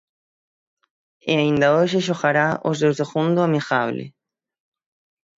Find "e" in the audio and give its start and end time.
1.31-1.33